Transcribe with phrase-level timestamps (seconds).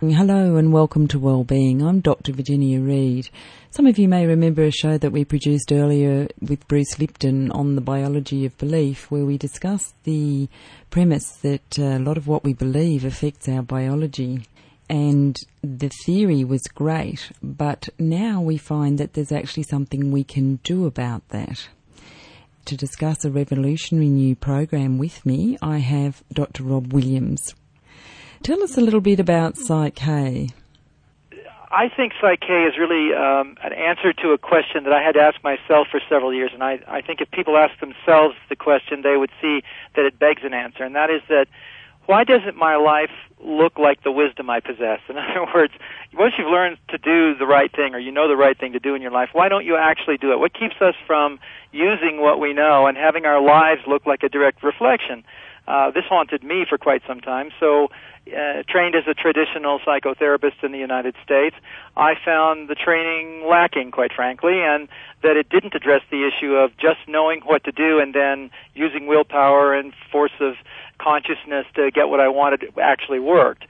[0.00, 1.82] Hello and welcome to Wellbeing.
[1.82, 2.32] I'm Dr.
[2.32, 3.28] Virginia Reid.
[3.70, 7.74] Some of you may remember a show that we produced earlier with Bruce Lipton on
[7.74, 10.48] the biology of belief, where we discussed the
[10.88, 14.46] premise that a lot of what we believe affects our biology.
[14.88, 20.60] And the theory was great, but now we find that there's actually something we can
[20.64, 21.68] do about that.
[22.64, 26.62] To discuss a revolutionary new program with me, I have Dr.
[26.62, 27.54] Rob Williams.
[28.42, 30.48] Tell us a little bit about Psych-K.
[31.72, 35.20] I think Psych-K is really um, an answer to a question that I had to
[35.20, 39.02] ask myself for several years, and I, I think if people ask themselves the question,
[39.02, 39.62] they would see
[39.94, 41.46] that it begs an answer, and that is that
[42.06, 43.12] why doesn't my life
[43.44, 45.00] look like the wisdom I possess?
[45.08, 45.72] In other words,
[46.14, 48.80] once you've learned to do the right thing or you know the right thing to
[48.80, 50.40] do in your life, why don't you actually do it?
[50.40, 51.38] What keeps us from
[51.72, 55.24] using what we know and having our lives look like a direct reflection?
[55.70, 57.50] Uh, this haunted me for quite some time.
[57.60, 57.90] So,
[58.26, 61.54] uh, trained as a traditional psychotherapist in the United States,
[61.96, 64.88] I found the training lacking, quite frankly, and
[65.22, 69.06] that it didn't address the issue of just knowing what to do and then using
[69.06, 70.56] willpower and force of
[70.98, 73.64] consciousness to get what I wanted actually worked.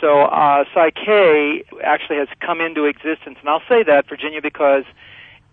[0.00, 4.84] So, uh, Psych-K actually has come into existence, and I'll say that, Virginia, because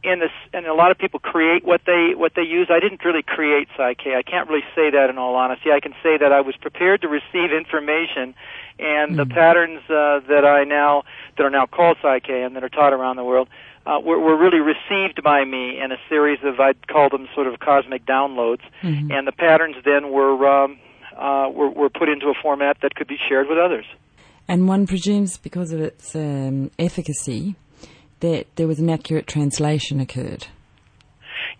[0.03, 2.67] in this, and a lot of people create what they what they use.
[2.69, 4.01] I didn't really create psych.
[4.05, 5.71] I can't really say that in all honesty.
[5.71, 8.33] I can say that I was prepared to receive information,
[8.79, 9.17] and mm.
[9.17, 11.03] the patterns uh, that I now
[11.37, 13.47] that are now called Psych-K and that are taught around the world
[13.85, 17.47] uh, were, were really received by me in a series of I'd call them sort
[17.47, 19.11] of cosmic downloads, mm-hmm.
[19.11, 20.79] and the patterns then were, um,
[21.15, 23.85] uh, were were put into a format that could be shared with others.
[24.47, 27.55] And one presumes because of its um, efficacy
[28.21, 30.47] that there was an accurate translation occurred.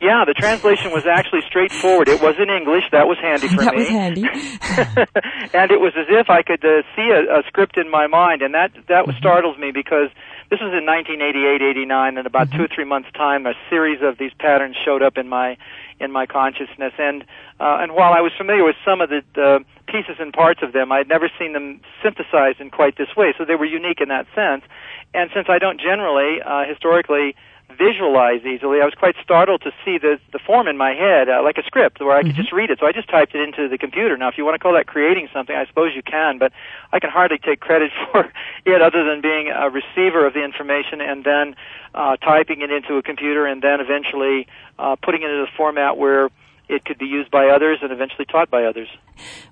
[0.01, 2.09] Yeah, the translation was actually straightforward.
[2.09, 2.85] It was in English.
[2.91, 3.83] That was handy for that me.
[3.83, 4.25] That was handy.
[5.53, 8.41] and it was as if I could uh, see a, a script in my mind,
[8.41, 9.17] and that that mm-hmm.
[9.19, 10.09] startles me because
[10.49, 12.57] this was in 1988, 89, and about mm-hmm.
[12.57, 15.55] two or three months' time, a series of these patterns showed up in my
[15.99, 16.93] in my consciousness.
[16.97, 17.21] And
[17.59, 20.73] uh, and while I was familiar with some of the, the pieces and parts of
[20.73, 23.33] them, I had never seen them synthesized in quite this way.
[23.37, 24.65] So they were unique in that sense.
[25.13, 27.35] And since I don't generally, uh, historically,
[27.77, 31.41] visualize easily, I was quite startled to see the the form in my head, uh,
[31.43, 32.41] like a script, where I could mm-hmm.
[32.41, 32.79] just read it.
[32.79, 34.17] So I just typed it into the computer.
[34.17, 36.51] Now, if you want to call that creating something, I suppose you can, but
[36.91, 38.31] I can hardly take credit for
[38.65, 41.55] it other than being a receiver of the information and then
[41.93, 44.47] uh, typing it into a computer and then eventually
[44.79, 46.29] uh, putting it into the format where
[46.69, 48.87] it could be used by others and eventually taught by others.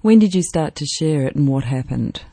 [0.01, 2.23] When did you start to share it, and what happened?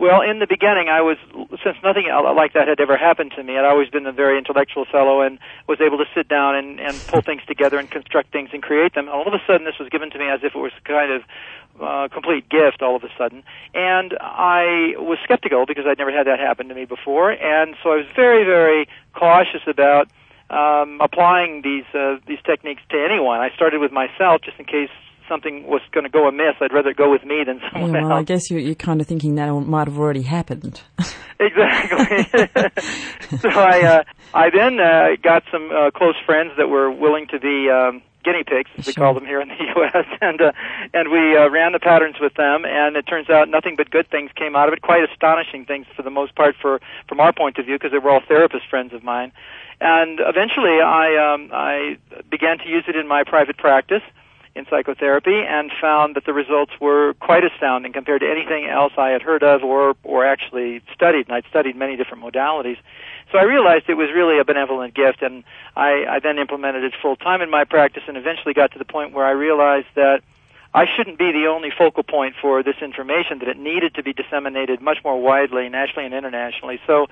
[0.00, 1.18] Well, in the beginning, I was
[1.62, 3.58] since nothing like that had ever happened to me.
[3.58, 5.38] I'd always been a very intellectual fellow and
[5.68, 8.94] was able to sit down and, and pull things together and construct things and create
[8.94, 9.10] them.
[9.10, 11.22] All of a sudden, this was given to me as if it was kind of
[11.82, 13.42] uh, complete gift all of a sudden.
[13.74, 17.92] And I was skeptical because I'd never had that happen to me before, and so
[17.92, 20.08] I was very, very cautious about
[20.48, 23.40] um, applying these uh, these techniques to anyone.
[23.40, 24.88] I started with myself just in case
[25.30, 28.12] something was going to go amiss, I'd rather go with me than someone yeah, well,
[28.12, 28.20] else.
[28.20, 30.82] I guess you're, you're kind of thinking that might have already happened.
[31.40, 32.24] exactly.
[33.38, 34.02] so I, uh,
[34.34, 38.44] I then uh, got some uh, close friends that were willing to be um, guinea
[38.44, 40.52] pigs, as we call them here in the U.S., and uh,
[40.92, 44.10] and we uh, ran the patterns with them, and it turns out nothing but good
[44.10, 44.82] things came out of it.
[44.82, 47.98] Quite astonishing things for the most part, for from our point of view, because they
[47.98, 49.32] were all therapist friends of mine.
[49.80, 51.96] And eventually, I um, I
[52.30, 54.02] began to use it in my private practice
[54.54, 59.10] in psychotherapy and found that the results were quite astounding compared to anything else I
[59.10, 61.26] had heard of or or actually studied.
[61.28, 62.78] And I'd studied many different modalities.
[63.30, 65.44] So I realized it was really a benevolent gift, and
[65.76, 68.84] I, I then implemented it full time in my practice, and eventually got to the
[68.84, 70.22] point where I realized that
[70.74, 74.12] I shouldn't be the only focal point for this information; that it needed to be
[74.12, 76.80] disseminated much more widely, nationally and internationally.
[76.88, 77.06] So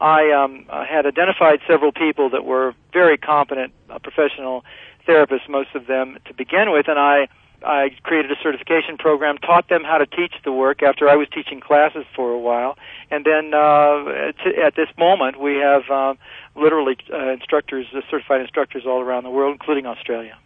[0.00, 4.64] I um, had identified several people that were very competent uh, professional
[5.08, 7.28] therapists, most of them to begin with, and I
[7.64, 11.26] I created a certification program, taught them how to teach the work after I was
[11.34, 12.78] teaching classes for a while,
[13.10, 16.14] and then uh, at this moment we have uh,
[16.54, 20.36] literally uh, instructors, uh, certified instructors all around the world, including Australia.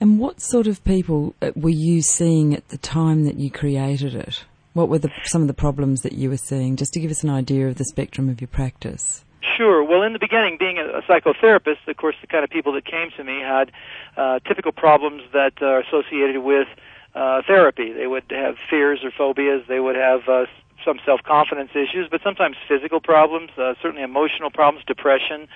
[0.00, 4.14] And what sort of people uh, were you seeing at the time that you created
[4.14, 4.44] it?
[4.72, 7.22] What were the, some of the problems that you were seeing, just to give us
[7.22, 9.24] an idea of the spectrum of your practice?
[9.56, 9.84] Sure.
[9.84, 12.84] Well, in the beginning, being a, a psychotherapist, of course, the kind of people that
[12.84, 13.70] came to me had
[14.16, 16.68] uh, typical problems that are associated with
[17.14, 17.92] uh, therapy.
[17.92, 19.62] They would have fears or phobias.
[19.68, 20.46] They would have uh,
[20.84, 25.48] some self-confidence issues, but sometimes physical problems, uh, certainly emotional problems, depression,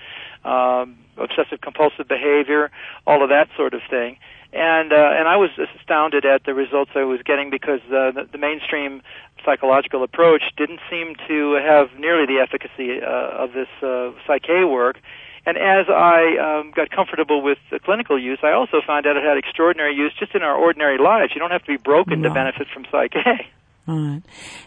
[0.45, 2.71] um, obsessive compulsive behavior,
[3.05, 4.17] all of that sort of thing
[4.53, 8.27] and uh, and I was astounded at the results I was getting because uh, the,
[8.31, 9.01] the mainstream
[9.47, 14.99] psychological approach didn't seem to have nearly the efficacy uh, of this uh, Psych-K work.
[15.45, 19.23] And as I um, got comfortable with the clinical use, I also found out it
[19.23, 21.31] had extraordinary use just in our ordinary lives.
[21.33, 22.27] You don't have to be broken right.
[22.27, 23.19] to benefit from Psych-K.
[23.89, 24.21] Right.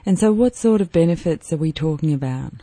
[0.06, 2.54] And so, what sort of benefits are we talking about?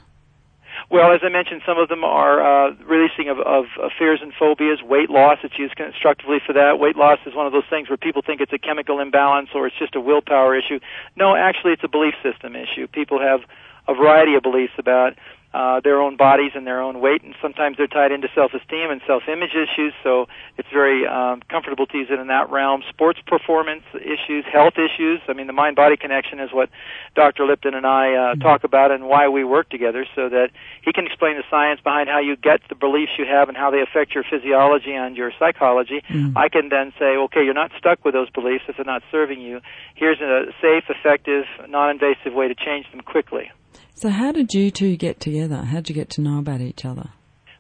[0.89, 4.31] Well, as I mentioned, some of them are uh, releasing of, of, of fears and
[4.34, 5.38] phobias, weight loss.
[5.44, 6.80] It's used constructively for that.
[6.80, 9.68] Weight loss is one of those things where people think it's a chemical imbalance or
[9.68, 10.80] it's just a willpower issue.
[11.18, 12.88] No, actually, it's a belief system issue.
[12.88, 13.42] People have
[13.89, 15.16] a variety of beliefs about
[15.57, 19.01] uh, their own bodies and their own weight, and sometimes they're tied into self-esteem and
[19.07, 19.92] self-image issues.
[20.04, 22.83] So it's very um, comfortable to use it in that realm.
[22.89, 25.19] Sports performance issues, health issues.
[25.27, 26.69] I mean, the mind-body connection is what
[27.15, 27.45] Dr.
[27.45, 28.42] Lipton and I uh, mm-hmm.
[28.42, 30.51] talk about, and why we work together, so that
[30.83, 33.71] he can explain the science behind how you get the beliefs you have and how
[33.71, 36.04] they affect your physiology and your psychology.
[36.07, 36.38] Mm-hmm.
[36.38, 39.42] I can then say, okay, you're not stuck with those beliefs if they're not serving
[39.42, 39.62] you.
[39.95, 43.50] Here's a safe, effective, non-invasive way to change them quickly.
[43.97, 45.55] So, how did you two get together?
[45.57, 47.09] How did you get to know about each other?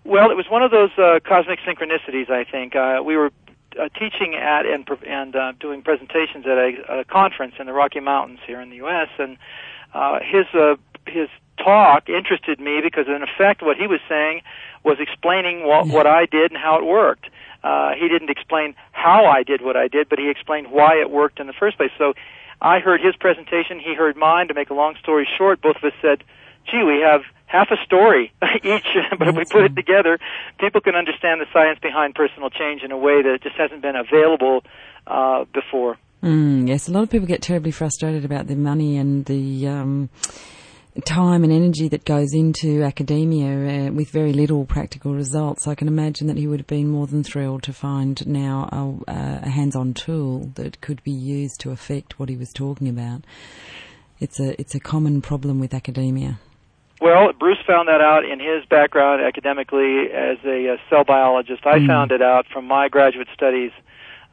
[0.05, 2.29] Well, it was one of those uh, cosmic synchronicities.
[2.29, 3.31] I think uh, we were
[3.79, 8.01] uh, teaching at and and uh, doing presentations at a, a conference in the Rocky
[8.01, 9.09] Mountains here in the U.S.
[9.17, 9.37] and
[9.95, 10.75] uh, his uh,
[11.07, 14.41] his talk interested me because in effect what he was saying
[14.83, 17.31] was explaining what, what I did and how it worked.
[17.63, 21.09] Uh, he didn't explain how I did what I did, but he explained why it
[21.09, 21.89] worked in the first place.
[21.97, 22.13] So
[22.61, 24.47] I heard his presentation, he heard mine.
[24.47, 26.23] To make a long story short, both of us said,
[26.69, 28.33] gee, we have half a story
[28.63, 28.87] each,
[29.17, 30.19] but if we put it together,
[30.59, 33.95] people can understand the science behind personal change in a way that just hasn't been
[33.95, 34.63] available
[35.05, 35.97] uh, before.
[36.23, 40.09] Mm, yes, a lot of people get terribly frustrated about the money and the um,
[41.05, 45.87] time and energy that goes into academia uh, with very little practical results, I can
[45.87, 49.13] imagine that he would have been more than thrilled to find now a,
[49.45, 53.23] a hands-on tool that could be used to affect what he was talking about.
[54.19, 56.39] It's a it's a common problem with academia.
[56.99, 61.65] Well, Bruce found that out in his background academically as a, a cell biologist.
[61.65, 61.87] I mm.
[61.87, 63.71] found it out from my graduate studies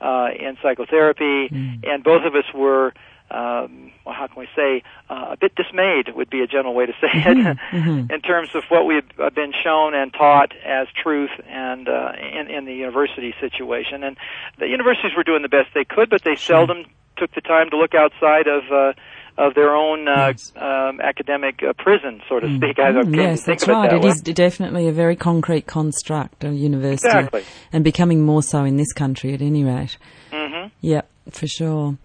[0.00, 1.80] uh, in psychotherapy, mm.
[1.84, 2.94] and both of us were
[3.30, 6.86] um, well, how can we say, uh, a bit dismayed would be a general way
[6.86, 7.76] to say it, mm-hmm.
[7.76, 8.12] mm-hmm.
[8.12, 12.50] in terms of what we've uh, been shown and taught as truth and uh, in,
[12.50, 14.04] in the university situation.
[14.04, 14.16] And
[14.58, 16.66] the universities were doing the best they could, but they sure.
[16.66, 16.84] seldom
[17.16, 18.92] took the time to look outside of uh,
[19.36, 20.52] of their own uh, yes.
[20.54, 22.56] um, academic uh, prison, so to mm.
[22.56, 22.76] speak.
[22.76, 23.90] Mm, yes, that's right.
[23.90, 24.10] That it way.
[24.10, 27.42] is definitely a very concrete construct, a university, exactly.
[27.72, 29.96] and becoming more so in this country, at any rate.
[30.30, 30.68] Mm-hmm.
[30.80, 31.96] Yeah for sure.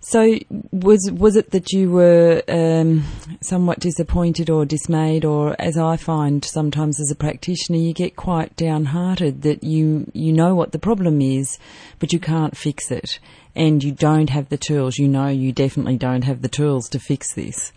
[0.00, 0.38] So
[0.70, 3.04] was was it that you were um,
[3.40, 8.56] somewhat disappointed or dismayed, or as I find sometimes as a practitioner, you get quite
[8.56, 11.58] downhearted that you you know what the problem is,
[11.98, 13.18] but you can't fix it,
[13.54, 14.98] and you don't have the tools.
[14.98, 17.72] You know you definitely don't have the tools to fix this,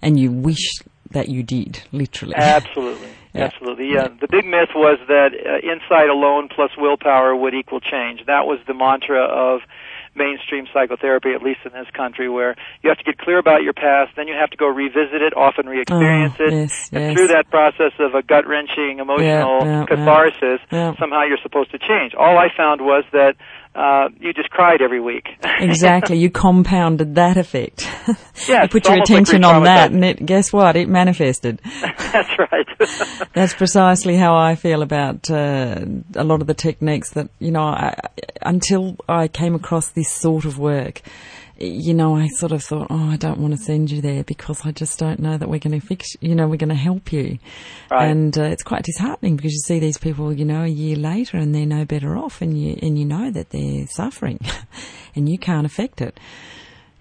[0.00, 2.34] and you wish that you did, literally.
[2.36, 3.08] Absolutely.
[3.32, 3.44] Yeah.
[3.44, 3.92] Absolutely.
[3.92, 4.08] Yeah.
[4.08, 8.26] The big myth was that uh, insight alone plus willpower would equal change.
[8.26, 9.60] That was the mantra of
[10.14, 13.72] mainstream psychotherapy, at least in this country, where you have to get clear about your
[13.72, 17.14] past, then you have to go revisit it, often re-experience oh, it, yes, and yes.
[17.14, 20.94] through that process of a gut-wrenching emotional yeah, yeah, catharsis, yeah.
[20.98, 22.14] somehow you're supposed to change.
[22.14, 23.36] All I found was that
[23.74, 25.28] uh, you just cried every week.
[25.60, 26.18] exactly.
[26.18, 27.88] You compounded that effect.
[28.48, 30.76] Yeah, you put your attention like on that, and it, guess what?
[30.76, 31.60] It manifested.
[31.82, 32.66] That's right.
[33.34, 35.84] That's precisely how I feel about uh,
[36.14, 37.94] a lot of the techniques that, you know, I,
[38.42, 41.02] until I came across this sort of work,
[41.60, 44.64] you know, I sort of thought, oh, I don't want to send you there because
[44.64, 47.12] I just don't know that we're going to fix, you know, we're going to help
[47.12, 47.38] you.
[47.90, 48.08] Right.
[48.08, 51.36] And uh, it's quite disheartening because you see these people, you know, a year later
[51.36, 54.40] and they're no better off and you, and you know that they're suffering
[55.14, 56.18] and you can't affect it.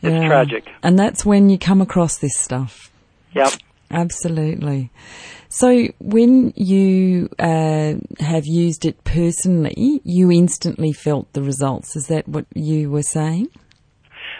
[0.02, 0.28] It's yeah.
[0.28, 0.68] tragic.
[0.84, 2.92] And that's when you come across this stuff.
[3.34, 3.54] Yep.
[3.92, 4.92] Absolutely.
[5.50, 11.96] So when you uh, have used it personally, you instantly felt the results.
[11.96, 13.48] Is that what you were saying?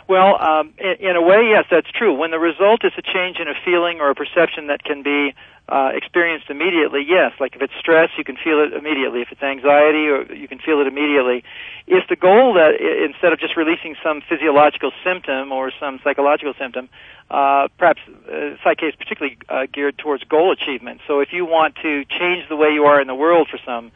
[0.08, 2.14] Well, um, in, in a way, yes, that's true.
[2.14, 5.34] When the result is a change in a feeling or a perception that can be
[5.70, 7.34] uh, experienced immediately, yes.
[7.40, 9.22] Like if it's stress, you can feel it immediately.
[9.22, 11.44] If it's anxiety, or you can feel it immediately.
[11.86, 16.90] If the goal that instead of just releasing some physiological symptom or some psychological symptom,
[17.30, 21.02] uh, perhaps uh, Psych-K is particularly uh, geared towards goal achievement.
[21.08, 23.92] So if you want to change the way you are in the world for some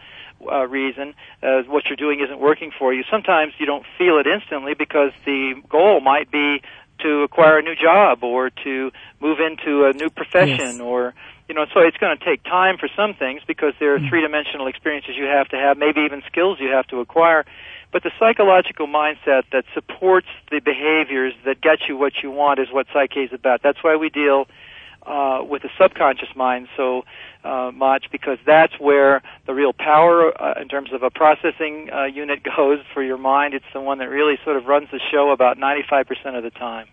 [0.51, 3.03] uh, reason uh, what you're doing isn't working for you.
[3.09, 6.61] Sometimes you don't feel it instantly because the goal might be
[6.99, 10.79] to acquire a new job or to move into a new profession yes.
[10.79, 11.13] or
[11.47, 14.09] you know so it's going to take time for some things because there are mm.
[14.09, 17.45] three-dimensional experiences you have to have maybe even skills you have to acquire
[17.93, 22.67] but the psychological mindset that supports the behaviors that get you what you want is
[22.71, 23.61] what Psych-K is about.
[23.61, 24.47] That's why we deal
[25.05, 27.03] uh, with the subconscious mind so
[27.43, 32.05] uh, much because that's where the real power uh, in terms of a processing uh,
[32.05, 33.53] unit goes for your mind.
[33.53, 36.87] It's the one that really sort of runs the show about 95% of the time.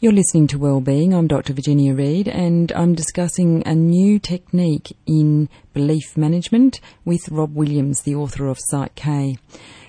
[0.00, 1.12] You're listening to Wellbeing.
[1.12, 1.52] I'm Dr.
[1.52, 8.14] Virginia Reid and I'm discussing a new technique in belief management with Rob Williams, the
[8.14, 9.38] author of Psych-K.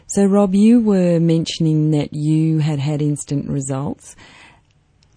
[0.08, 4.16] So Rob, you were mentioning that you had had instant results.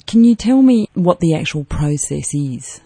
[0.06, 2.82] Can you tell me what the actual process is?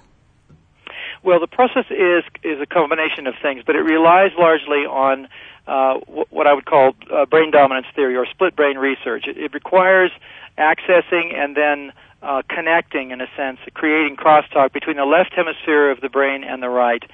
[1.25, 5.27] Well, the process is is a combination of things, but it relies largely on
[5.67, 5.95] uh,
[6.31, 9.25] what I would call uh, brain dominance theory or split brain research.
[9.27, 10.13] It, it requires
[10.59, 16.01] accessing and then uh, connecting, in a sense, creating crosstalk between the left hemisphere of
[16.01, 17.05] the brain and the right.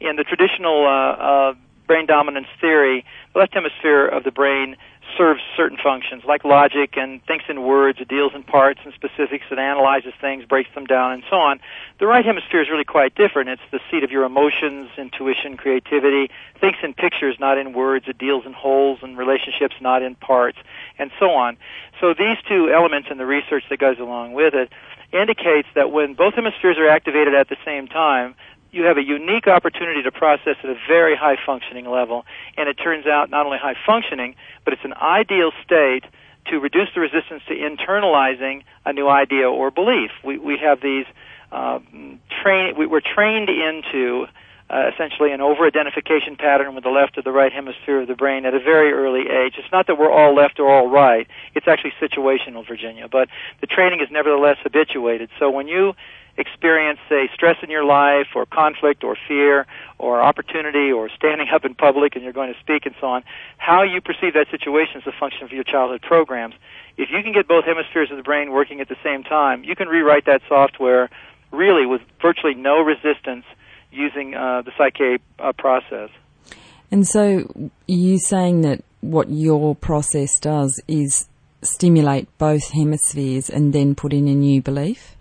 [0.00, 1.54] In the traditional uh, uh,
[1.86, 4.76] brain dominance theory, the left hemisphere of the brain
[5.16, 9.44] serves certain functions like logic and thinks in words, it deals in parts and specifics,
[9.50, 11.60] it analyzes things, breaks them down, and so on.
[11.98, 13.48] The right hemisphere is really quite different.
[13.50, 18.18] It's the seat of your emotions, intuition, creativity, thinks in pictures, not in words, it
[18.18, 20.58] deals in wholes and relationships, not in parts,
[20.98, 21.56] and so on.
[22.00, 24.72] So these two elements in the research that goes along with it
[25.12, 28.34] indicates that when both hemispheres are activated at the same time,
[28.72, 32.24] you have a unique opportunity to process at a very high functioning level.
[32.56, 36.04] And it turns out not only high functioning, but it's an ideal state
[36.46, 40.10] to reduce the resistance to internalizing a new idea or belief.
[40.24, 41.04] We, we have these
[41.52, 41.80] uh,
[42.42, 44.26] train, we, we're trained into
[44.70, 48.46] uh, essentially an over-identification pattern with the left or the right hemisphere of the brain
[48.46, 49.54] at a very early age.
[49.58, 51.28] It's not that we're all left or all right.
[51.54, 53.06] It's actually situational, Virginia.
[53.06, 53.28] But
[53.60, 55.28] the training is nevertheless habituated.
[55.38, 55.92] So when you
[56.36, 59.66] experience, say, stress in your life or conflict or fear
[59.98, 63.22] or opportunity or standing up in public and you're going to speak and so on,
[63.58, 66.54] how you perceive that situation is a function of your childhood programs.
[66.96, 69.76] If you can get both hemispheres of the brain working at the same time, you
[69.76, 71.10] can rewrite that software
[71.50, 73.44] really with virtually no resistance
[73.90, 76.08] using uh, the Psych-K uh, process.
[76.90, 81.28] And so, you saying that what your process does is
[81.62, 85.16] stimulate both hemispheres and then put in a new belief?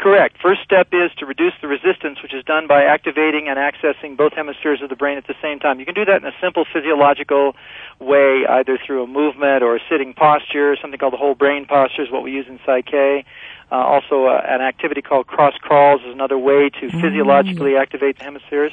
[0.00, 0.38] Correct.
[0.40, 4.32] First step is to reduce the resistance, which is done by activating and accessing both
[4.32, 5.78] hemispheres of the brain at the same time.
[5.78, 7.54] You can do that in a simple physiological
[7.98, 12.00] way, either through a movement or a sitting posture, something called the whole brain posture
[12.00, 13.26] is what we use in Psych-K.
[13.70, 17.00] Uh, also, uh, an activity called cross crawls is another way to mm.
[17.02, 18.72] physiologically activate the hemispheres.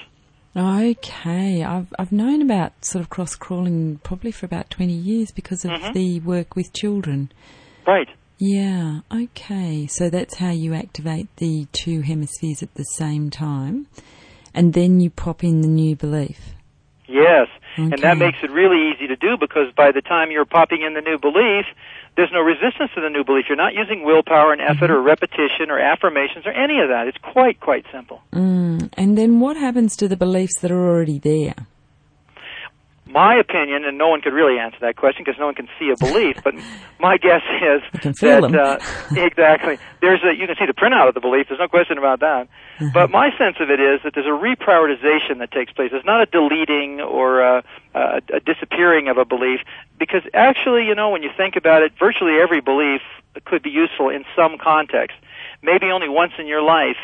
[0.55, 5.63] Okay, I've I've known about sort of cross crawling probably for about twenty years because
[5.65, 5.91] of mm-hmm.
[5.91, 7.31] the work with children.
[7.85, 8.07] Right.
[8.37, 9.87] Yeah, okay.
[9.87, 13.87] So that's how you activate the two hemispheres at the same time.
[14.53, 16.53] And then you pop in the new belief.
[17.07, 17.47] Yes.
[17.77, 17.93] Okay.
[17.93, 20.93] And that makes it really easy to do because by the time you're popping in
[20.93, 21.65] the new belief,
[22.15, 23.45] there's no resistance to the new belief.
[23.47, 24.93] You're not using willpower and effort mm-hmm.
[24.93, 27.07] or repetition or affirmations or any of that.
[27.07, 28.21] It's quite, quite simple.
[28.33, 28.89] Mm.
[28.93, 31.67] And then what happens to the beliefs that are already there?
[33.09, 35.89] My opinion, and no one could really answer that question because no one can see
[35.89, 36.53] a belief, but
[36.99, 38.77] my guess is that uh,
[39.15, 41.47] exactly there's a you can see the printout of the belief.
[41.47, 42.47] There's no question about that.
[42.79, 42.89] Mm-hmm.
[42.93, 45.91] But my sense of it is that there's a reprioritization that takes place.
[45.93, 47.63] It's not a deleting or a,
[47.95, 49.61] a, a disappearing of a belief
[49.97, 53.01] because actually, you know, when you think about it, virtually every belief
[53.45, 55.17] could be useful in some context.
[55.61, 56.97] Maybe only once in your life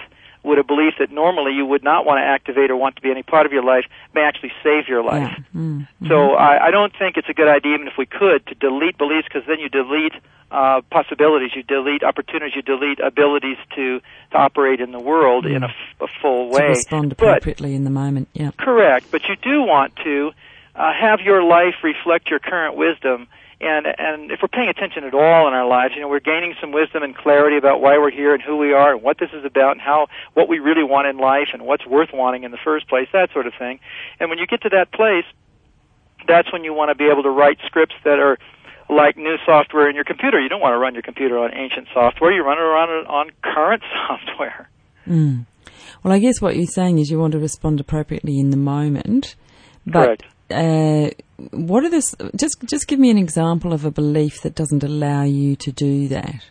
[0.43, 3.09] would a belief that normally you would not want to activate or want to be
[3.09, 5.31] any part of your life may actually save your life.
[5.37, 5.43] Yeah.
[5.61, 6.07] Mm-hmm.
[6.07, 8.97] So I, I don't think it's a good idea, even if we could, to delete
[8.97, 10.13] beliefs because then you delete
[10.51, 15.55] uh, possibilities, you delete opportunities, you delete abilities to, to operate in the world mm.
[15.55, 16.59] in a, f- a full way.
[16.59, 18.51] To respond appropriately but, in the moment, yeah.
[18.57, 20.31] Correct, but you do want to
[20.75, 23.27] uh, have your life reflect your current wisdom
[23.63, 26.53] and and if we're paying attention at all in our lives, you know, we're gaining
[26.59, 29.29] some wisdom and clarity about why we're here and who we are and what this
[29.33, 32.51] is about and how what we really want in life and what's worth wanting in
[32.51, 33.79] the first place, that sort of thing.
[34.19, 35.25] And when you get to that place,
[36.27, 38.37] that's when you want to be able to write scripts that are
[38.89, 40.39] like new software in your computer.
[40.39, 42.31] You don't want to run your computer on ancient software.
[42.31, 44.69] You run it on on current software.
[45.07, 45.45] Mm.
[46.03, 49.35] Well, I guess what you're saying is you want to respond appropriately in the moment,
[49.85, 50.23] but Correct.
[50.49, 51.09] Uh,
[51.51, 52.15] what are this?
[52.35, 56.07] Just just give me an example of a belief that doesn't allow you to do
[56.09, 56.45] that.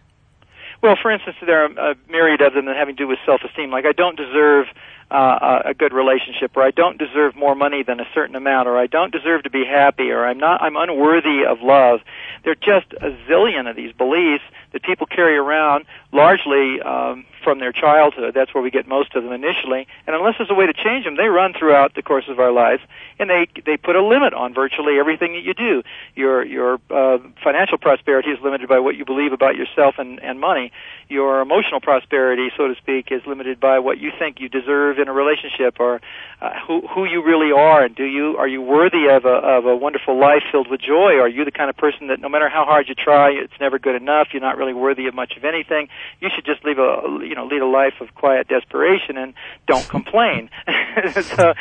[0.83, 3.71] Well, for instance, there are a myriad of them that having to do with self-esteem.
[3.71, 4.67] Like I don't deserve
[5.13, 8.79] uh, a good relationship, or I don't deserve more money than a certain amount, or
[8.79, 12.01] I don't deserve to be happy, or I'm not, I'm unworthy of love.
[12.45, 17.59] There are just a zillion of these beliefs that people carry around largely um, from
[17.59, 18.35] their childhood.
[18.35, 19.87] That's where we get most of them initially.
[20.07, 22.52] And unless there's a way to change them, they run throughout the course of our
[22.52, 22.83] lives,
[23.19, 25.83] and they they put a limit on virtually everything that you do.
[26.14, 30.41] Your your uh, financial prosperity is limited by what you believe about yourself and and
[30.41, 30.73] money.
[31.09, 35.09] Your emotional prosperity, so to speak, is limited by what you think you deserve in
[35.09, 36.00] a relationship, or
[36.41, 39.67] uh, who who you really are, and do you are you worthy of a of
[39.67, 41.19] a wonderful life filled with joy?
[41.19, 43.79] Are you the kind of person that no matter how hard you try, it's never
[43.79, 44.29] good enough?
[44.33, 45.88] You're not really worthy of much of anything.
[46.21, 46.90] You should just leave a
[47.26, 49.35] you know lead a life of quiet desperation and
[49.66, 50.49] don't complain.
[51.37, 51.52] so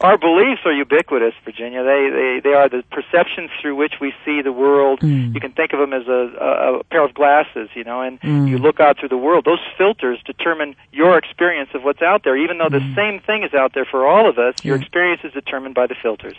[0.00, 1.82] our beliefs are ubiquitous, Virginia.
[1.84, 5.00] They they they are the perceptions through which we see the world.
[5.00, 5.34] Mm.
[5.34, 8.14] You can think of them as a, a, a pair of glasses, you know, and
[8.24, 8.48] Mm.
[8.48, 9.44] you look out through the world.
[9.44, 12.36] Those filters determine your experience of what's out there.
[12.36, 12.94] Even though the Mm.
[12.94, 15.96] same thing is out there for all of us, your experience is determined by the
[16.04, 16.36] filters.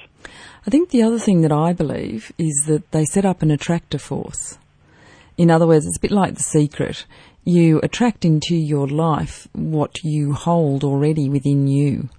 [0.65, 3.97] I think the other thing that I believe is that they set up an attractor
[3.99, 4.57] force.
[5.37, 7.05] In other words, it's a bit like the secret.
[7.43, 12.09] You attract into your life what you hold already within you,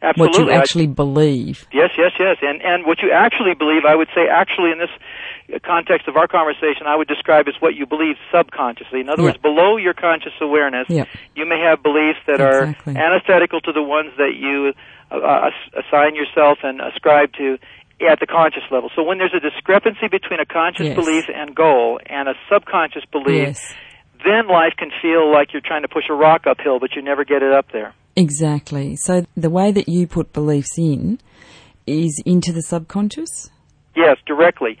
[0.00, 0.38] Absolutely.
[0.44, 1.66] what you I- actually believe.
[1.72, 2.36] Yes, yes, yes.
[2.42, 6.28] And and what you actually believe, I would say actually in this context of our
[6.28, 9.00] conversation, I would describe as what you believe subconsciously.
[9.00, 9.28] In other Yeah.
[9.30, 11.04] words, below your conscious awareness, Yeah.
[11.34, 12.94] you may have beliefs that Exactly.
[12.94, 14.72] are antithetical to the ones that you
[15.10, 17.58] uh, uh, assign yourself and ascribe to
[18.00, 18.90] at the conscious level.
[18.94, 20.94] So when there's a discrepancy between a conscious Yes.
[20.96, 23.74] belief and goal and a subconscious belief, Yes,
[24.24, 27.24] then life can feel like you're trying to push a rock uphill, but you never
[27.24, 27.92] get it up there.
[28.16, 28.96] exactly.
[28.96, 31.18] So the way that you put beliefs in
[31.86, 33.50] is into the subconscious.
[33.98, 34.78] Yes, directly.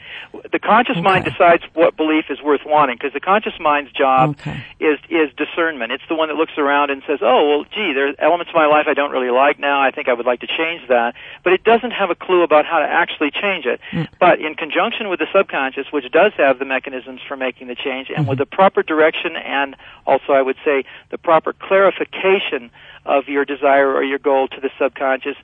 [0.52, 4.62] The conscious mind decides what belief is worth wanting because the conscious mind's job Okay.
[4.78, 5.92] is is discernment.
[5.92, 8.54] It's the one that looks around and says, "Oh, well, gee, there are elements of
[8.54, 9.80] my life I don't really like now.
[9.80, 12.64] I think I would like to change that." But it doesn't have a clue about
[12.64, 13.80] how to actually change it.
[13.90, 14.08] Mm.
[14.20, 18.08] But in conjunction with the subconscious, which does have the mechanisms for making the change,
[18.08, 18.28] and Mm-hmm.
[18.30, 19.74] with the proper direction and
[20.06, 22.70] also I would say the proper clarification
[23.06, 25.36] of your desire or your goal to the subconscious,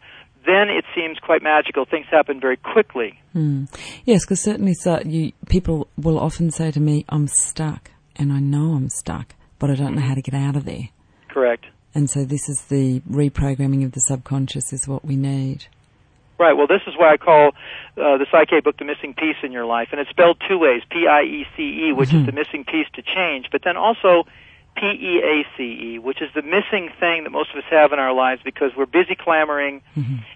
[0.47, 1.85] then it seems quite magical.
[1.85, 3.21] Things happen very quickly.
[3.35, 3.69] Mm.
[4.05, 8.41] Yes, because certainly so you, people will often say to me, I'm stuck, and I
[8.41, 10.89] know I'm stuck, but I don't know how to get out of there.
[11.29, 11.67] Correct.
[11.95, 15.67] And so this is the reprogramming of the subconscious is what we need.
[16.39, 16.53] Right.
[16.53, 17.49] Well, this is why I call
[17.97, 20.83] uh, the Psych-K book the missing piece in your life, and it's spelled two ways:
[20.91, 24.25] P-I-E-C-E, which is the missing piece to change, but then also
[24.77, 28.73] P-E-A-C-E, which is the missing thing that most of us have in our lives because
[28.77, 29.83] we're busy clamoring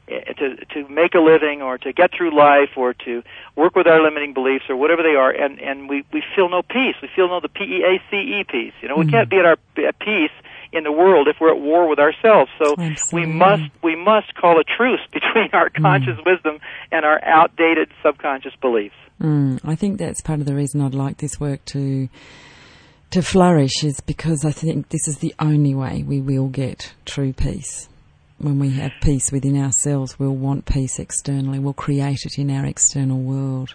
[0.09, 3.23] eh, to to make a living or to get through life or to
[3.57, 6.63] work with our limiting beliefs or whatever they are, and and we we feel no
[6.63, 6.97] peace.
[7.03, 8.75] We feel no the P-E-A-C-E piece.
[8.81, 10.31] You know, we can't be at our at peace
[10.73, 12.51] in the world if we're at war with ourselves.
[12.59, 12.75] So
[13.13, 16.59] we must we must call a truce between our conscious wisdom
[16.93, 18.95] and our outdated subconscious beliefs.
[19.21, 22.09] Mm, I think that's part of the reason I'd like this work to
[23.11, 27.33] to flourish is because I think this is the only way we will get true
[27.33, 27.89] peace.
[28.39, 31.59] When we have peace within ourselves, we'll want peace externally.
[31.59, 33.75] We'll create it in our external world.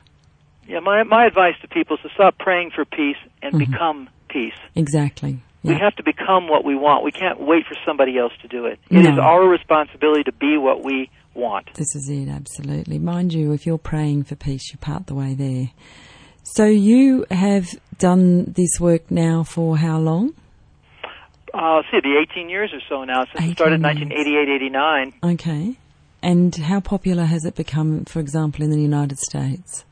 [0.68, 3.72] Yeah, my my advice to people is to stop praying for peace and mm-hmm.
[3.72, 4.54] become peace.
[4.76, 5.40] Exactly.
[5.64, 7.06] We have to become what we want.
[7.06, 8.80] We can't wait for somebody else to do it.
[8.90, 9.22] It is No.
[9.22, 11.74] our responsibility to be what we want.
[11.76, 13.00] This is it, absolutely.
[13.00, 15.72] Mind you, if you're praying for peace, you're part the way there.
[16.44, 20.34] So you have done this work now for how long?
[21.54, 24.50] Uh, let's see, it'll be 18 years or so now since it started in 1988,
[24.50, 25.14] 89.
[25.24, 25.76] Okay.
[26.22, 29.86] And how popular has it become, for example, in the United States?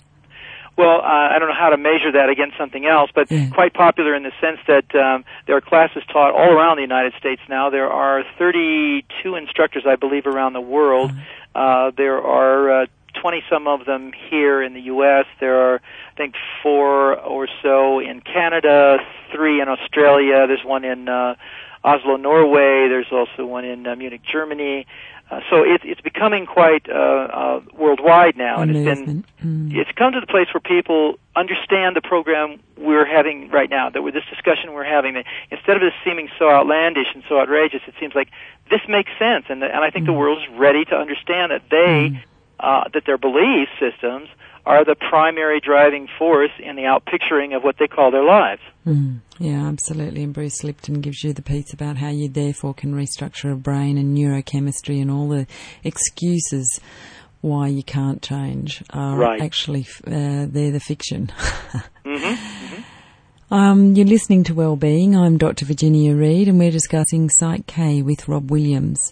[0.78, 3.50] Well, uh, I don't know how to measure that against something else, but Yeah.
[3.52, 7.14] quite popular in the sense that um, there are classes taught all around the United
[7.20, 7.70] States now.
[7.70, 11.12] There are 32 instructors, I believe, around the world.
[11.54, 12.86] Uh, there are uh,
[13.22, 15.26] 20 some of them here in the U.S.
[15.40, 18.98] There are, I think, four or so in Canada,
[19.34, 20.48] three in Australia.
[20.48, 21.36] There's one in uh,
[21.84, 22.90] Oslo, Norway.
[22.90, 24.88] There's also one in uh, Munich, Germany.
[25.30, 29.24] Uh, so it, it's becoming quite uh, uh, worldwide now, and it's been.
[29.42, 29.74] Mm.
[29.74, 34.02] it's come to the place where people understand the program we're having right now, that
[34.02, 37.82] with this discussion we're having, that instead of this seeming so outlandish and so outrageous,
[37.88, 38.30] it seems like
[38.70, 42.22] this makes sense, and and I think the world is ready to understand that they
[42.62, 44.30] uh, that their belief systems
[44.66, 48.62] are the primary driving force in the outpicturing of what they call their lives.
[48.86, 49.20] Mm.
[49.40, 50.22] Yeah, absolutely.
[50.24, 53.98] And Bruce Lipton gives you the piece about how you therefore can restructure a brain
[53.98, 55.48] and neurochemistry and all the
[55.84, 56.80] excuses
[57.42, 59.42] why you can't change are Right.
[59.42, 61.32] actually uh, they're the fiction.
[62.06, 62.36] hmm
[63.50, 65.16] Um, you're listening to Wellbeing.
[65.16, 65.66] I'm Dr.
[65.66, 69.12] Virginia Reid, and we're discussing Psych K with Rob Williams.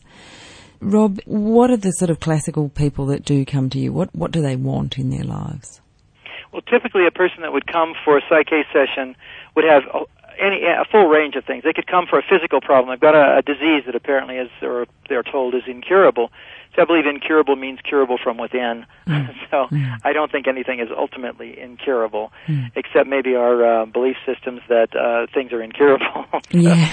[0.81, 3.91] Rob, what are the sort of classical people that do come to you?
[3.91, 5.81] What what do they want in their lives?
[6.51, 9.15] Well, typically a person that would come for a Psych-K session
[9.55, 9.83] would have
[10.39, 11.63] any a full range of things.
[11.63, 12.93] They could come for a physical problem.
[12.93, 16.31] They've got a, a disease that apparently is, or they're told is incurable.
[16.75, 18.85] So I believe incurable means curable from within.
[19.07, 19.33] Mm.
[19.51, 19.97] so mm.
[20.03, 22.71] I don't think anything is ultimately incurable, mm.
[22.75, 26.25] except maybe our uh, belief systems that uh, things are incurable.
[26.51, 26.89] yeah.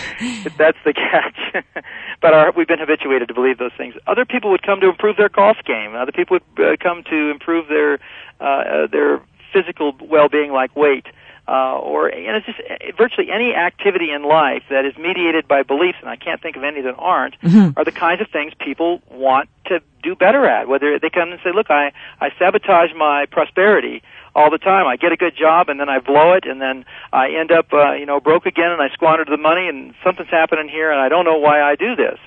[0.58, 1.64] that's the catch.
[2.22, 3.94] but our, we've been habituated to believe those things.
[4.06, 5.94] Other people would come to improve their golf game.
[5.94, 7.98] Other people would uh, come to improve their
[8.40, 11.06] uh, uh, their physical well-being, like weight
[11.48, 15.62] uh, or and it's just uh, virtually any activity in life that is mediated by
[15.62, 17.78] beliefs, and I can't think of any that aren't, mm-hmm.
[17.78, 20.68] are the kinds of things people want to do better at.
[20.68, 24.02] Whether they come and say, "Look, I I sabotage my prosperity."
[24.36, 24.86] all the time.
[24.86, 27.72] I get a good job and then I blow it and then I end up,
[27.72, 31.00] uh, you know, broke again and I squandered the money and something's happening here and
[31.00, 32.18] I don't know why I do this.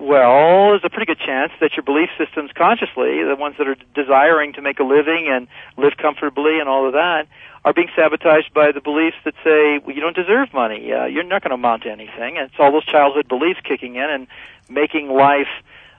[0.00, 3.76] Well, there's a pretty good chance that your belief systems consciously, the ones that are
[3.94, 7.26] desiring to make a living and live comfortably and all of that,
[7.66, 11.22] are being sabotaged by the beliefs that say well, you don't deserve money, uh, you're
[11.22, 14.26] not going to amount to anything, and it's all those childhood beliefs kicking in and
[14.70, 15.52] making life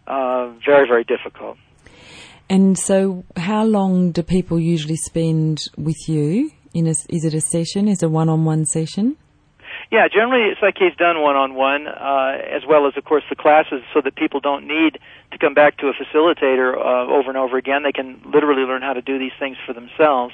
[0.08, 1.60] uh, very, very difficult.
[2.50, 6.50] And so, how long do people usually spend with you?
[6.74, 7.88] In a, is it a session?
[7.88, 9.16] Is it a one-on-one session?
[9.92, 14.00] Yeah, generally Psych-K is done one-on-one, uh, as well as, of course, the classes, so
[14.00, 14.98] that people don't need
[15.32, 17.84] to come back to a facilitator uh, over and over again.
[17.84, 20.34] They can literally learn how to do these things for themselves.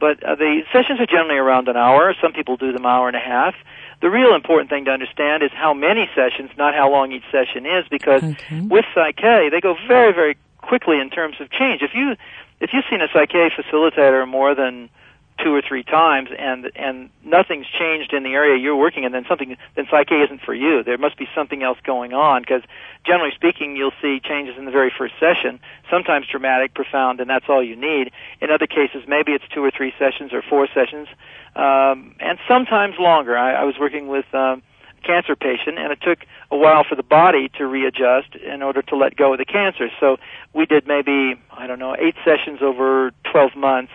[0.00, 2.12] But uh, the sessions are generally around an hour.
[2.20, 3.54] Some people do them an hour and a half.
[4.00, 7.66] The real important thing to understand is how many sessions, not how long each session
[7.66, 8.60] is, because okay.
[8.60, 11.82] with Psych-K, they go very, very quickly in terms of change.
[11.82, 12.16] If you
[12.60, 14.90] if you've seen a Psych-K facilitator more than
[15.42, 19.24] two or three times and and nothing's changed in the area you're working in then
[19.28, 20.82] something then Psych-K isn't for you.
[20.82, 22.62] There must be something else going on because
[23.04, 27.46] generally speaking you'll see changes in the very first session sometimes dramatic profound and that's
[27.48, 28.10] all you need.
[28.40, 31.08] In other cases maybe it's two or three sessions or four sessions
[31.54, 33.36] um, and sometimes longer.
[33.36, 34.62] I, I was working with um,
[34.98, 36.18] a cancer patient and it took
[36.50, 39.88] a while for the body to readjust in order to let go of the cancer.
[40.00, 40.18] So
[40.52, 43.92] we did maybe i don't know eight sessions over 12 months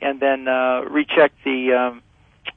[0.00, 2.02] and then uh, recheck the um,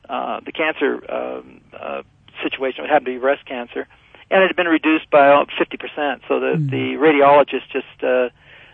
[0.07, 2.01] uh, the cancer um, uh,
[2.43, 2.85] situation.
[2.85, 3.87] It happened to be breast cancer,
[4.31, 6.21] and it had been reduced by 50%.
[6.27, 6.69] So the mm-hmm.
[6.69, 8.29] the radiologist just uh,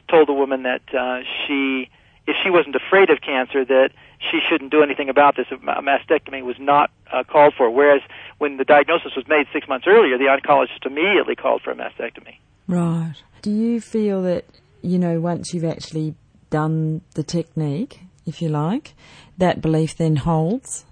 [0.09, 1.89] told the woman that uh, she,
[2.27, 5.47] if she wasn't afraid of cancer, that she shouldn't do anything about this.
[5.51, 7.69] A mastectomy was not uh, called for.
[7.69, 8.01] Whereas
[8.37, 12.37] when the diagnosis was made six months earlier, the oncologist immediately called for a mastectomy.
[12.67, 13.15] Right.
[13.41, 14.45] Do you feel that
[14.81, 16.15] you know once you've actually
[16.49, 18.93] done the technique if you like,
[19.37, 20.85] that belief then holds?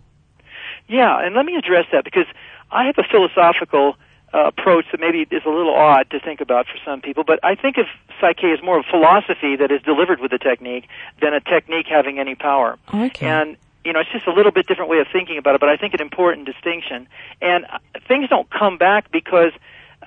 [0.88, 2.26] Yeah, and let me address that because
[2.72, 3.96] I have a philosophical
[4.34, 7.40] uh, approach that maybe is a little odd to think about for some people, but
[7.44, 7.86] I think of
[8.20, 10.88] Psych-K as more of a philosophy that is delivered with a technique
[11.22, 12.78] than a technique having any power.
[12.94, 13.28] Okay.
[13.28, 15.70] And you know, it's just a little bit different way of thinking about it, but
[15.70, 17.08] I think an important distinction.
[17.42, 19.52] And uh, things don't come back because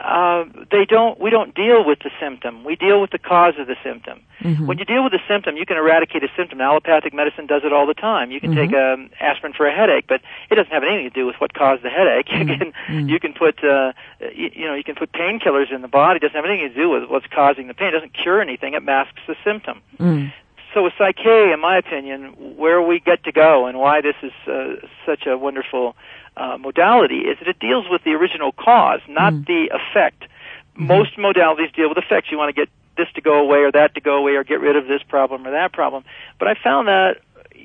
[0.01, 1.19] uh, they don't.
[1.21, 2.65] We don't deal with the symptom.
[2.65, 4.21] We deal with the cause of the symptom.
[4.41, 4.67] Mm-hmm.
[4.67, 6.61] When you deal with the symptom, you can eradicate a symptom.
[6.61, 8.31] Allopathic medicine does it all the time.
[8.31, 8.73] You can mm-hmm.
[8.73, 11.55] take um, aspirin for a headache, but it doesn't have anything to do with what
[11.55, 12.29] caused the headache.
[12.37, 12.59] You mm-hmm.
[12.59, 13.09] can mm-hmm.
[13.09, 16.19] you can put uh, you, you know you can put painkillers in the body.
[16.19, 17.89] It doesn't have anything to do with what's causing the pain.
[17.89, 18.75] It doesn't cure anything.
[18.75, 19.81] It masks the symptom.
[19.99, 20.33] Mm.
[20.75, 24.33] So with Psych-K, in my opinion, where we get to go and why this is
[24.47, 25.97] uh, such a wonderful
[26.37, 29.46] uh, modality is that it deals with the original cause, not mm.
[29.46, 30.22] the effect.
[30.22, 30.87] Mm-hmm.
[30.87, 32.29] Most modalities deal with effects.
[32.31, 34.61] You want to get this to go away or that to go away or get
[34.61, 36.05] rid of this problem or that problem.
[36.38, 37.16] But I found that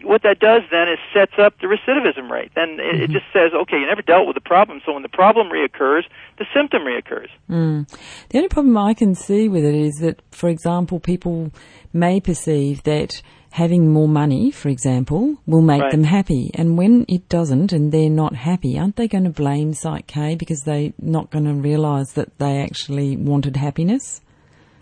[0.04, 2.52] what that does then is sets up the recidivism rate.
[2.56, 3.04] Then it, mm-hmm.
[3.04, 6.04] it just says, okay, you never dealt with the problem, so when the problem reoccurs,
[6.38, 7.28] the symptom reoccurs.
[7.50, 7.88] Mm.
[8.30, 11.52] The only problem I can see with it is that, for example, people
[11.94, 13.22] may perceive that
[13.52, 15.92] having more money, for example, will make right.
[15.92, 16.52] them happy.
[16.54, 20.36] And when it doesn't and they're not happy, aren't they going to blame Psych K
[20.36, 24.22] because they're not going to realise that they actually wanted happiness?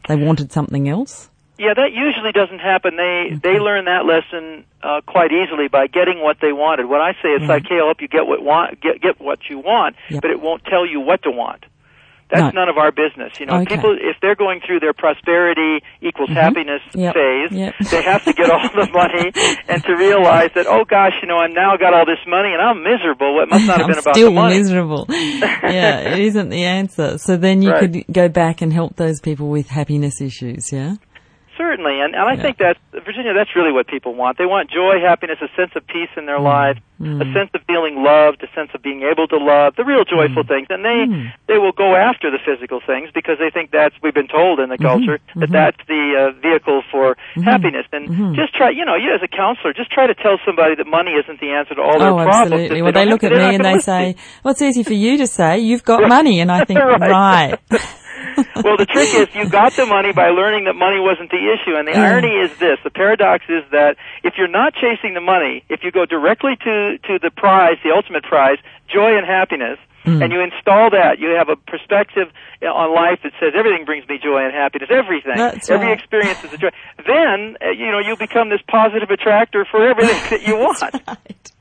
[0.08, 1.30] They wanted something else?
[1.58, 2.96] Yeah, that usually doesn't happen.
[2.96, 3.40] They okay.
[3.44, 6.86] they learn that lesson uh, quite easily by getting what they wanted.
[6.86, 7.46] What I say is.
[7.46, 10.22] Psych-K will help you get what want get get what you want, yep.
[10.22, 11.66] but it won't tell you what to want.
[12.30, 12.62] That's no.
[12.62, 13.40] none of our business.
[13.40, 13.76] You know, okay.
[13.76, 16.40] people if they're going through their prosperity equals mm-hmm.
[16.40, 17.16] happiness yep.
[17.16, 17.74] phase, yep.
[17.90, 19.32] they have to get all the money
[19.68, 22.62] and to realize that oh gosh, you know, I've now got all this money and
[22.62, 23.42] I'm miserable.
[23.42, 24.58] It must not have been about the money.
[24.60, 25.06] miserable.
[25.10, 27.18] yeah, it isn't the answer.
[27.18, 27.80] So then you right.
[27.80, 30.72] could go back and help those people with happiness issues.
[30.72, 30.96] Yeah.
[31.60, 32.42] Certainly, and, and I yeah.
[32.42, 34.38] think that Virginia, that's really what people want.
[34.38, 36.48] They want joy, happiness, a sense of peace in their mm.
[36.48, 37.20] life, mm.
[37.20, 40.48] a sense of feeling loved, a sense of being able to love, the real joyful
[40.48, 40.48] mm.
[40.48, 40.68] things.
[40.72, 41.36] And they mm.
[41.52, 44.72] they will go after the physical things because they think that's we've been told in
[44.72, 44.88] the mm-hmm.
[44.88, 45.40] culture mm-hmm.
[45.44, 47.44] that that's the uh, vehicle for mm-hmm.
[47.44, 47.84] happiness.
[47.92, 48.40] And mm-hmm.
[48.40, 51.20] just try, you know, you as a counselor, just try to tell somebody that money
[51.20, 52.56] isn't the answer to all their oh, problems.
[52.56, 52.82] Absolutely.
[52.88, 54.16] Well, they, they look at me and they say,
[54.48, 55.60] "Well, it's easy for you to say.
[55.60, 57.60] You've got money," and I think, right.
[57.68, 57.84] right.
[58.64, 61.76] well, the trick is you got the money by learning that money wasn't the issue.
[61.76, 65.64] And the irony is this: the paradox is that if you're not chasing the money,
[65.70, 70.24] if you go directly to to the prize, the ultimate prize, joy and happiness, mm.
[70.24, 72.28] and you install that, you have a perspective
[72.62, 74.90] on life that says everything brings me joy and happiness.
[74.92, 76.00] Everything, That's every right.
[76.00, 76.70] experience is a joy.
[77.06, 80.82] Then uh, you know you become this positive attractor for everything that you want.
[80.82, 81.52] Right.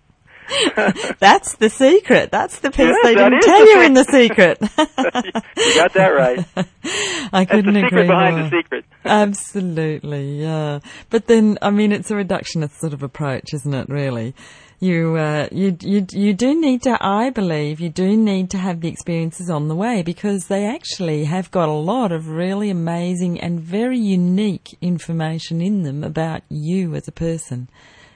[1.18, 2.30] That's the secret.
[2.30, 4.58] That's the piece yes, they didn't tell the you in the secret.
[5.56, 6.44] you got that right.
[7.32, 8.48] I couldn't That's the agree behind more.
[8.48, 8.84] the secret.
[9.04, 10.80] Absolutely, yeah.
[11.11, 13.88] But then, I mean, it's a reductionist sort of approach, isn't it?
[13.88, 14.34] Really,
[14.80, 16.96] you, uh, you, you, you do need to.
[17.00, 21.24] I believe you do need to have the experiences on the way because they actually
[21.24, 26.94] have got a lot of really amazing and very unique information in them about you
[26.94, 27.68] as a person,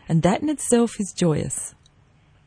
[0.09, 1.75] and that in itself is joyous.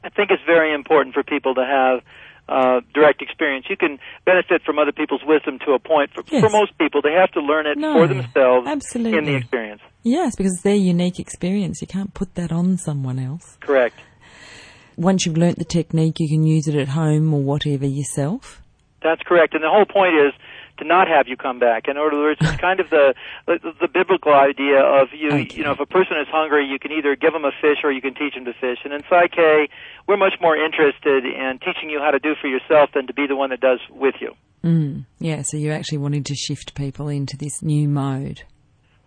[0.06, 2.04] I think it's very important for people to have
[2.48, 3.66] uh, direct experience.
[3.68, 6.12] You can benefit from other people's wisdom to a point.
[6.14, 6.44] For, yes.
[6.44, 9.18] for most people, they have to learn it no, for themselves absolutely.
[9.18, 9.82] in the experience.
[10.04, 11.82] Yes, because it's their unique experience.
[11.82, 13.58] You can't put that on someone else.
[13.62, 14.00] Correct.
[14.96, 18.62] Once you've learnt the technique, you can use it at home or whatever yourself.
[19.02, 19.56] That's correct.
[19.56, 20.34] And the whole point is
[20.78, 21.88] to not have you come back.
[21.88, 23.14] In other words, it's kind of the,
[23.48, 25.30] the the biblical idea of you.
[25.30, 25.56] Okay.
[25.56, 27.92] You know, if a person is hungry, you can either give them a fish or
[27.92, 28.80] you can teach them to fish.
[28.84, 29.68] And in Psych-K,
[30.08, 33.28] we're much more interested in teaching you how to do for yourself than to be
[33.28, 34.34] the one that does with you.
[34.64, 38.44] Mm, yeah, so you're actually wanting to shift people into this new mode.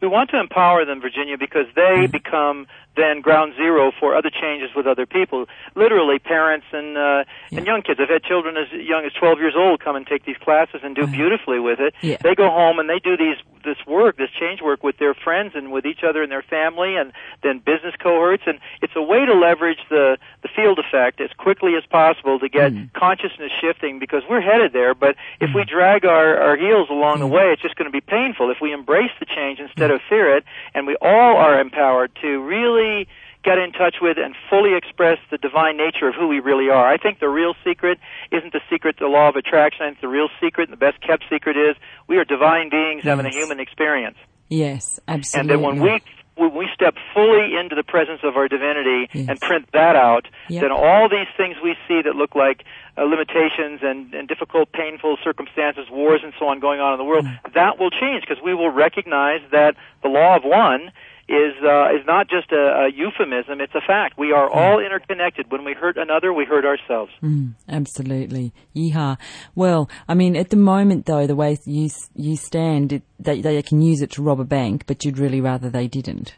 [0.01, 2.11] We want to empower them, Virginia, because they mm.
[2.11, 5.47] become then ground zero for other changes with other people.
[5.75, 7.59] Literally, parents and uh, yeah.
[7.59, 8.01] and young kids.
[8.03, 10.95] I've had children as young as 12 years old come and take these classes and
[10.95, 11.13] do uh-huh.
[11.13, 11.95] beautifully with it.
[12.03, 12.19] Yeah.
[12.23, 13.37] They go home and they do these
[13.69, 16.97] this work, this change work with their friends and with each other and their family,
[16.97, 18.45] and then business cohorts.
[18.47, 22.49] And it's a way to leverage the the field effect as quickly as possible to
[22.49, 22.93] get mm.
[22.95, 24.95] consciousness shifting because we're headed there.
[24.95, 25.57] But if mm.
[25.57, 27.21] we drag our our heels along mm.
[27.21, 28.51] the way, it's just going to be painful.
[28.51, 32.41] If we embrace the change instead of fear it, and we all are empowered to
[32.41, 33.09] really
[33.49, 36.87] get in touch with and fully express the divine nature of who we really are.
[36.87, 37.99] I think the real secret
[38.31, 39.83] isn't the secret to the law of attraction.
[39.85, 43.03] I think the real secret and the best kept secret is we are divine beings
[43.05, 43.17] yes.
[43.17, 44.17] having a human experience.
[44.49, 45.55] Yes, absolutely.
[45.55, 46.03] And that when we
[46.39, 49.29] when we step fully into the presence of our divinity yes.
[49.29, 50.63] and print that out, yep.
[50.63, 52.63] then all these things we see that look like
[52.97, 57.05] uh, limitations and, and difficult, painful circumstances, wars and so on going on in the
[57.05, 57.55] world, mm.
[57.55, 60.93] that will change because we will recognize that the law of one
[61.29, 64.19] is uh, is not just a, a, euphemism; it's a fact.
[64.19, 65.51] We are all interconnected.
[65.51, 67.13] When we hurt another, we hurt ourselves.
[67.23, 69.19] Mm, absolutely, yeehaw.
[69.55, 73.61] Well, I mean, at the moment, though, the way you you stand, it, they they
[73.63, 76.35] can use it to rob a bank, but you'd really rather they didn't.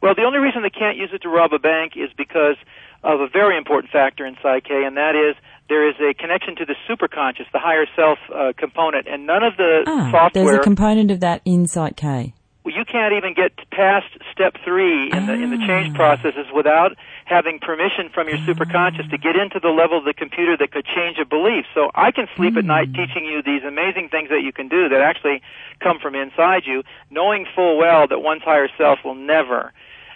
[0.00, 2.56] Well, the only reason they can't use it to rob a bank is because
[3.04, 5.36] of a very important factor in Psych-K, and that is
[5.68, 9.56] there is a connection to the superconscious, the higher self uh, component, and none of
[9.58, 10.44] the ah, software.
[10.44, 12.32] There's a component of that in Psych-K
[12.64, 15.96] you can't even get past step three in the in the change ah.
[15.96, 20.56] processes without having permission from your superconscious to get into the level of the computer
[20.56, 21.64] that could change a belief.
[21.74, 22.94] So I can sleep at night hmm.
[22.94, 25.42] teaching you these amazing things that you can do that actually
[25.80, 29.72] come from inside you, knowing full well that one's higher self will never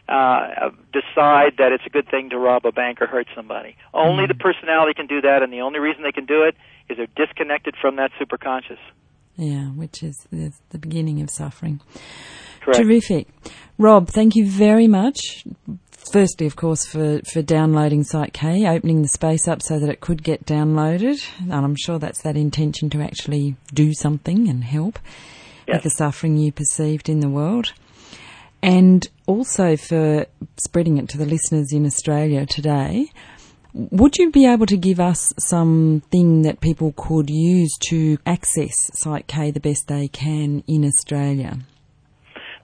[0.09, 3.77] uh, decide that it's a good thing to rob a bank or hurt somebody.
[3.93, 4.29] Only mm.
[4.29, 6.55] the personality can do that, and the only reason they can do it
[6.89, 8.79] is they're disconnected from that superconscious.
[9.37, 11.81] Yeah, which is the beginning of suffering.
[12.61, 12.81] Correct.
[12.81, 13.29] Terrific.
[13.79, 15.45] Rob, thank you very much.
[15.91, 20.23] Firstly, of course, for, for downloading Psych-K, opening the space up so that it could
[20.23, 21.19] get downloaded.
[21.41, 24.99] And I'm sure that's that intention to actually do something and help
[25.67, 25.77] yes.
[25.77, 27.73] with the suffering you perceived in the world.
[28.63, 33.11] And also for spreading it to the listeners in Australia today.
[33.79, 39.51] Would you be able to give us something that people could use to access Psych-K
[39.51, 41.59] the best they can in Australia?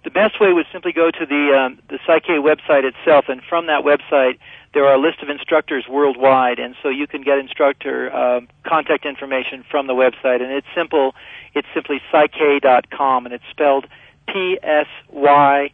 [0.04, 3.66] The best way would simply go to the um, the Psych-K website itself, and from
[3.66, 4.38] that website
[4.72, 9.04] there are a list of instructors worldwide, and so you can get instructor uh, contact
[9.04, 11.14] information from the website, and it's simple.
[11.52, 13.86] It's simply psych-k.com, and it's spelled
[14.28, 15.70] P S Y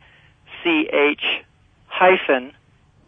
[0.64, 1.22] C H
[1.86, 2.52] hyphen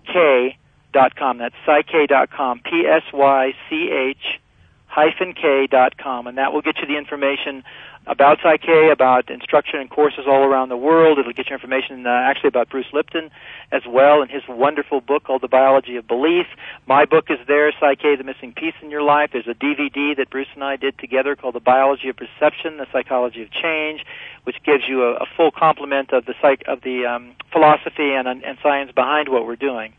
[0.06, 0.56] K
[0.92, 1.38] dot com.
[1.38, 2.60] That's psych-k dot com.
[2.60, 4.40] P S Y C H
[4.86, 7.62] hyphen K dot com, and that will get you the information
[8.06, 11.18] about Psych-K, about instruction and courses all around the world.
[11.18, 13.30] It'll get you information uh, actually about Bruce Lipton
[13.70, 16.46] as well and his wonderful book called The Biology of Belief.
[16.86, 19.30] My book is there, Psych-K, The Missing Piece in Your Life.
[19.32, 22.86] There's a DVD that Bruce and I did together called The Biology of Perception, The
[22.90, 24.04] Psychology of Change,
[24.44, 28.26] which gives you a, a full complement of the psych, of the um, philosophy and,
[28.26, 29.92] and science behind what we're doing.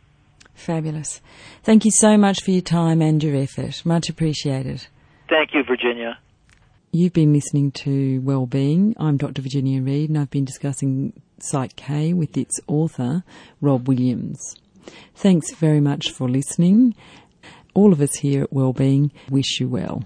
[0.61, 1.21] Fabulous.
[1.63, 3.83] Thank you so much for your time and your effort.
[3.83, 4.85] Much appreciated.
[5.27, 6.19] Thank you, Virginia.
[6.91, 8.95] You've been listening to Wellbeing.
[8.99, 9.41] I'm Dr.
[9.41, 13.23] Virginia Reid and I've been discussing Psych K with its author,
[13.59, 14.55] Rob Williams.
[15.15, 16.93] Thanks very much for listening.
[17.73, 20.03] All of us here at Wellbeing wish you well.